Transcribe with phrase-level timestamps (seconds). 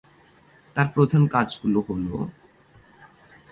[0.75, 2.05] তার প্রধান কাজগুলো হল